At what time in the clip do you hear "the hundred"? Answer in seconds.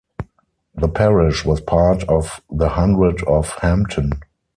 2.49-3.21